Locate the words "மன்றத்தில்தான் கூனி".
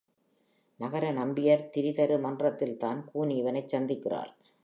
2.19-3.35